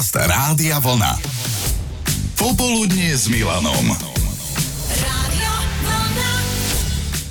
[0.00, 1.12] Podcast Rádia Vlna.
[2.32, 3.92] Popoludnie s Milanom.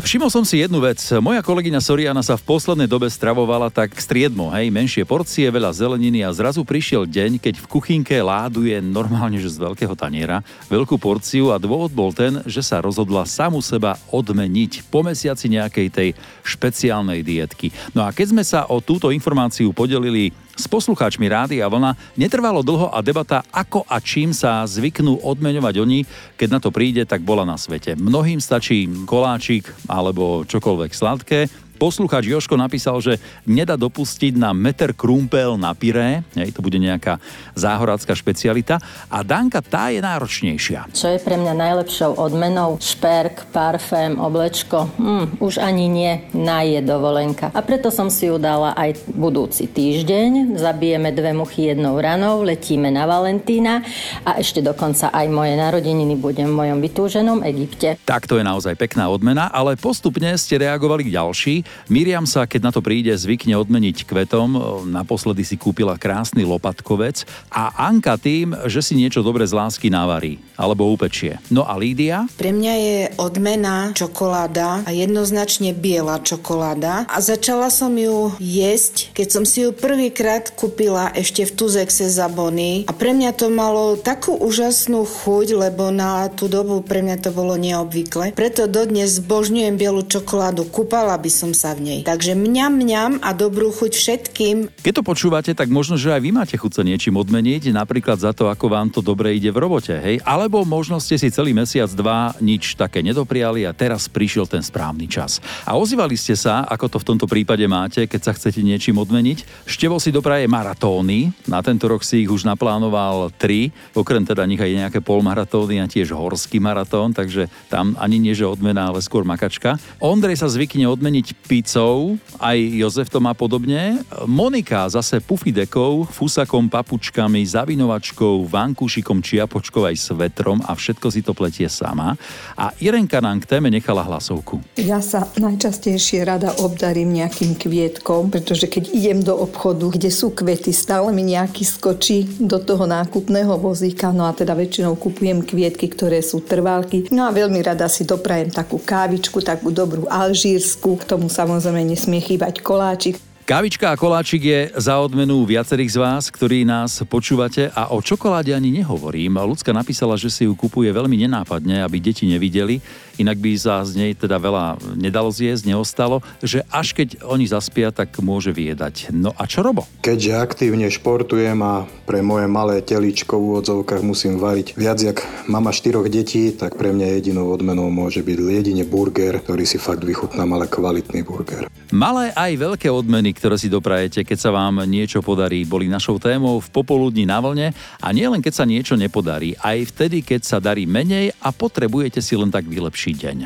[0.00, 0.96] Všimol som si jednu vec.
[1.20, 6.24] Moja kolegyňa Soriana sa v poslednej dobe stravovala tak striedmo, hej, menšie porcie, veľa zeleniny
[6.24, 10.40] a zrazu prišiel deň, keď v kuchynke láduje normálne, že z veľkého taniera,
[10.72, 15.88] veľkú porciu a dôvod bol ten, že sa rozhodla samu seba odmeniť po mesiaci nejakej
[15.92, 16.08] tej
[16.40, 17.76] špeciálnej dietky.
[17.92, 22.94] No a keď sme sa o túto informáciu podelili s poslucháčmi Rádia Vlna netrvalo dlho
[22.94, 26.00] a debata, ako a čím sa zvyknú odmeňovať oni,
[26.38, 27.98] keď na to príde, tak bola na svete.
[27.98, 31.40] Mnohým stačí koláčik alebo čokoľvek sladké,
[31.84, 37.20] Poslucháč Joško napísal, že nedá dopustiť na meter krúmpel na pyré, hej, to bude nejaká
[37.52, 38.80] záhorácká špecialita.
[39.12, 40.88] A Danka, tá je náročnejšia.
[40.96, 42.80] Čo je pre mňa najlepšou odmenou?
[42.80, 44.96] Šperk, parfém, oblečko?
[44.96, 47.52] Hm, už ani nie, na je dovolenka.
[47.52, 50.56] A preto som si ju dala aj budúci týždeň.
[50.56, 53.84] Zabijeme dve muchy jednou ranou, letíme na Valentína
[54.24, 58.00] a ešte dokonca aj moje narodeniny budem v mojom vytúženom Egypte.
[58.08, 61.73] Tak to je naozaj pekná odmena, ale postupne ste reagovali ďalší.
[61.88, 64.48] Miriam sa, keď na to príde, zvykne odmeniť kvetom.
[64.90, 70.42] Naposledy si kúpila krásny lopatkovec a Anka tým, že si niečo dobre z lásky navarí
[70.54, 71.38] alebo upečie.
[71.50, 72.26] No a Lídia?
[72.38, 79.28] Pre mňa je odmena čokoláda a jednoznačne biela čokoláda a začala som ju jesť, keď
[79.30, 83.94] som si ju prvýkrát kúpila ešte v Tuzexe za Bony a pre mňa to malo
[83.96, 88.34] takú úžasnú chuť, lebo na tú dobu pre mňa to bolo neobvykle.
[88.34, 92.00] Preto dodnes zbožňujem bielu čokoládu, kúpala by som sa v nej.
[92.02, 94.56] Takže mňam, mňam a dobrú chuť všetkým.
[94.82, 98.34] Keď to počúvate, tak možno, že aj vy máte chuť sa niečím odmeniť, napríklad za
[98.34, 100.18] to, ako vám to dobre ide v robote, hej?
[100.26, 105.06] Alebo možno ste si celý mesiac, dva nič také nedopriali a teraz prišiel ten správny
[105.06, 105.38] čas.
[105.64, 109.64] A ozývali ste sa, ako to v tomto prípade máte, keď sa chcete niečím odmeniť.
[109.64, 114.58] Števo si dopraje maratóny, na tento rok si ich už naplánoval tri, okrem teda nich
[114.60, 119.22] aj nejaké polmaratóny a tiež horský maratón, takže tam ani nie že odmena, ale skôr
[119.22, 119.78] makačka.
[120.02, 124.00] Ondrej sa zvykne odmeniť pizzou, aj Jozef to má podobne.
[124.24, 131.68] Monika zase pufidekou, fusakom, papučkami, zavinovačkou, vankúšikom, čiapočkou aj svetrom a všetko si to pletie
[131.68, 132.16] sama.
[132.56, 134.64] A Irenka nám k téme nechala hlasovku.
[134.80, 140.72] Ja sa najčastejšie rada obdarím nejakým kvietkom, pretože keď idem do obchodu, kde sú kvety,
[140.72, 146.24] stále mi nejaký skočí do toho nákupného vozíka, no a teda väčšinou kupujem kvietky, ktoré
[146.24, 147.12] sú trvalky.
[147.12, 152.22] No a veľmi rada si doprajem takú kávičku, takú dobrú alžírsku, k tomu samozrejme nesmie
[152.22, 153.18] chýbať koláčik.
[153.44, 158.56] Kávička a koláčik je za odmenu viacerých z vás, ktorí nás počúvate a o čokoláde
[158.56, 159.36] ani nehovorím.
[159.36, 162.80] Ľudská napísala, že si ju kupuje veľmi nenápadne, aby deti nevideli,
[163.20, 167.92] inak by sa z nej teda veľa nedalo zjesť, neostalo, že až keď oni zaspia,
[167.92, 169.12] tak môže vyjedať.
[169.12, 169.84] No a čo Robo?
[170.00, 175.20] Keďže aktívne športujem a pre moje malé teličko v úvodzovkách musím variť viac jak
[175.52, 180.00] mama štyroch detí, tak pre mňa jedinou odmenou môže byť jedine burger, ktorý si fakt
[180.00, 181.68] vychutnám, ale kvalitný burger.
[181.92, 186.62] Malé aj veľké odmeny, ktoré si doprajete, keď sa vám niečo podarí, boli našou témou
[186.62, 190.58] v popoludní na vlne a nie len keď sa niečo nepodarí, aj vtedy, keď sa
[190.62, 193.38] darí menej a potrebujete si len tak vylepšiť deň.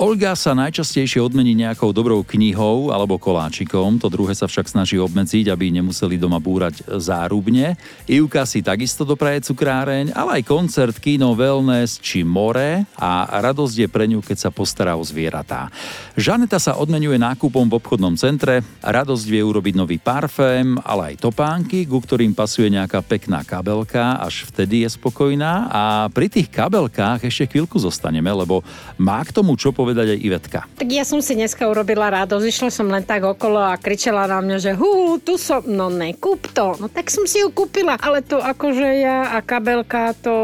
[0.00, 5.52] Olga sa najčastejšie odmení nejakou dobrou knihou alebo koláčikom, to druhé sa však snaží obmedziť,
[5.52, 7.76] aby nemuseli doma búrať zárubne.
[8.08, 13.88] Ivka si takisto dopraje cukráreň, ale aj koncert, kino, wellness či more a radosť je
[13.88, 15.68] pre ňu, keď sa postará o zvieratá.
[16.16, 21.90] Žaneta sa odmenuje nákupom v obchodnom centre, radosť vie urobiť nový parfém, ale aj topánky,
[21.90, 27.50] ku ktorým pasuje nejaká pekná kabelka, až vtedy je spokojná a pri tých kabelkách ešte
[27.50, 28.62] chvíľku zostaneme, lebo
[28.94, 30.60] má k tomu čo povedať aj Ivetka.
[30.78, 34.38] Tak ja som si dneska urobila radosť, išla som len tak okolo a kričala na
[34.38, 36.78] mňa, že hú, tu som, no ne, kúp to.
[36.78, 40.36] No tak som si ju kúpila, ale to akože ja a kabelka, to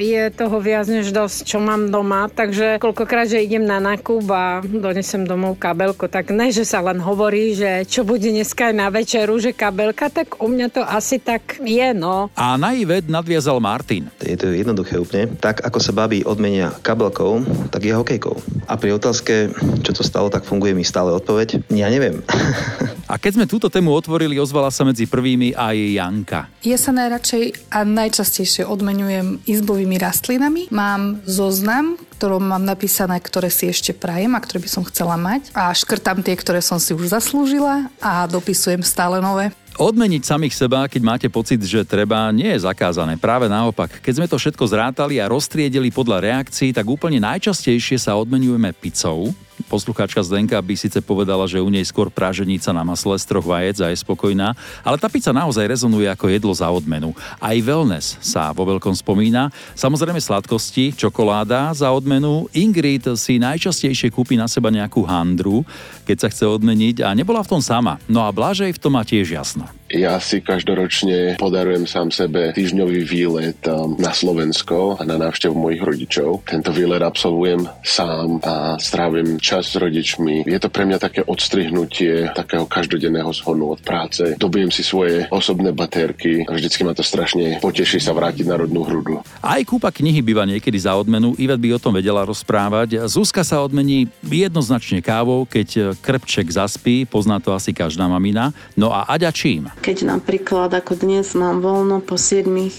[0.00, 4.64] je toho viac než dosť, čo mám doma, takže koľkokrát, že idem na nákup a
[4.64, 8.86] donesem domov kabelku, tak ne, že sa len hovorí, že čo bude dneska aj na
[8.86, 12.30] večeru, že kabelka, tak u mňa to asi tak je, no.
[12.38, 14.06] A na Ivet nadviazal Martin.
[14.22, 15.26] Je to jednoduché úplne.
[15.42, 17.42] Tak ako sa babi odmenia kabelkou,
[17.74, 18.38] tak je hokejkou.
[18.70, 19.50] A pri otázke,
[19.82, 21.66] čo to stalo, tak funguje mi stále odpoveď.
[21.74, 22.22] Ja neviem.
[23.08, 26.40] A keď sme túto tému otvorili, ozvala sa medzi prvými aj Janka.
[26.60, 30.68] Ja sa najradšej a najčastejšie odmenujem izbovými rastlinami.
[30.68, 35.54] Mám zoznam, ktorom mám napísané, ktoré si ešte prajem a ktoré by som chcela mať.
[35.54, 39.54] A škrtam tie, ktoré som si už zaslúžila a dopisujem stále nové.
[39.78, 43.14] Odmeniť samých seba, keď máte pocit, že treba, nie je zakázané.
[43.14, 48.18] Práve naopak, keď sme to všetko zrátali a roztriedili podľa reakcií, tak úplne najčastejšie sa
[48.18, 49.30] odmenujeme pizzou,
[49.68, 53.84] poslucháčka Zdenka by síce povedala, že u nej skôr práženica na masle z troch vajec
[53.84, 57.12] a je spokojná, ale tá pizza naozaj rezonuje ako jedlo za odmenu.
[57.36, 59.52] Aj wellness sa vo veľkom spomína.
[59.76, 62.48] Samozrejme sladkosti, čokoláda za odmenu.
[62.56, 65.62] Ingrid si najčastejšie kúpi na seba nejakú handru,
[66.08, 68.00] keď sa chce odmeniť a nebola v tom sama.
[68.08, 69.68] No a Blažej v tom má tiež jasno.
[69.88, 75.80] Ja si každoročne podarujem sám sebe týždňový výlet um, na Slovensko a na návštevu mojich
[75.80, 76.44] rodičov.
[76.44, 80.44] Tento výlet absolvujem sám a strávim čas s rodičmi.
[80.44, 84.36] Je to pre mňa také odstrihnutie takého každodenného zhonu od práce.
[84.36, 88.84] Dobijem si svoje osobné baterky a vždycky ma to strašne poteší sa vrátiť na rodnú
[88.84, 89.24] hrudu.
[89.40, 93.08] Aj kúpa knihy býva niekedy za odmenu, Ivet by o tom vedela rozprávať.
[93.08, 98.52] Zuzka sa odmení jednoznačne kávou, keď krpček zaspí, pozná to asi každá mamina.
[98.76, 99.77] No a Aďa čím?
[99.78, 102.70] Keď napríklad ako dnes mám voľno po 7 e,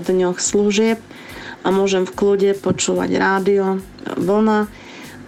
[0.00, 0.98] dňoch služieb
[1.60, 3.84] a môžem v kľude počúvať rádio,
[4.16, 4.66] vlna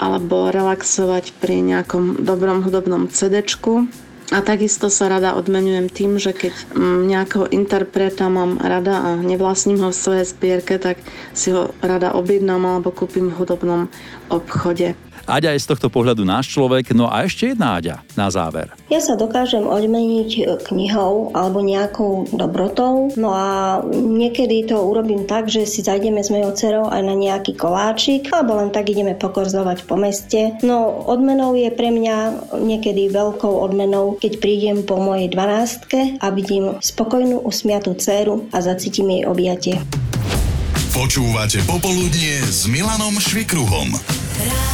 [0.02, 3.44] alebo relaxovať pri nejakom dobrom hudobnom CD.
[4.32, 6.56] A takisto sa rada odmenujem tým, že keď
[7.04, 10.96] nejakého interpreta mám rada a nevlastním ho v svojej spierke, tak
[11.36, 13.92] si ho rada objednám alebo kúpim v hudobnom
[14.32, 14.96] obchode.
[15.22, 18.74] Aďa je z tohto pohľadu náš človek, no a ešte jedna Aďa na záver.
[18.90, 25.46] Ja sa dokážem odmeniť e, knihou alebo nejakou dobrotou, no a niekedy to urobím tak,
[25.46, 29.86] že si zajdeme s mojou dcerou aj na nejaký koláčik, alebo len tak ideme pokorzovať
[29.86, 30.58] po meste.
[30.66, 32.16] No odmenou je pre mňa
[32.58, 39.06] niekedy veľkou odmenou, keď prídem po mojej dvanástke a vidím spokojnú usmiatú dceru a zacítim
[39.06, 39.78] jej objatie.
[40.92, 43.96] Počúvate popoludnie s Milanom Švikruhom.
[43.96, 44.71] Rádio